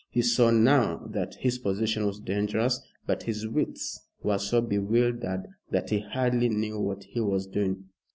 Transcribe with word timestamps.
He 0.09 0.23
saw 0.23 0.49
now 0.49 1.05
that 1.11 1.35
his 1.35 1.59
position 1.59 2.07
was 2.07 2.19
dangerous, 2.19 2.81
but 3.05 3.21
his 3.21 3.45
wits 3.47 4.01
were 4.23 4.39
so 4.39 4.59
bewildered 4.59 5.45
that 5.69 5.91
he 5.91 5.99
hardly 5.99 6.49
knew 6.49 6.79
what 6.79 7.03
he 7.03 7.19
was 7.19 7.45
doing. 7.45 7.87